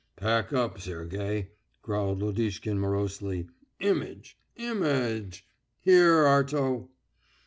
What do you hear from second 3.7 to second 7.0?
"Image, im a age.... Here, Arto!..."